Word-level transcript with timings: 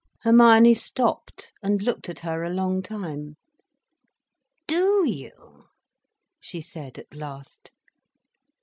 Hermione 0.23 0.73
stopped 0.73 1.53
and 1.61 1.79
looked 1.83 2.09
at 2.09 2.21
her 2.21 2.43
a 2.43 2.49
long 2.49 2.81
time. 2.81 3.35
"Do 4.65 5.03
you?" 5.07 5.65
she 6.39 6.59
said 6.59 6.97
at 6.97 7.13
last. 7.13 7.69